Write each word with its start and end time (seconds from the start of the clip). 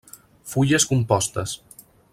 Fulles 0.53 0.87
compostes. 0.93 1.57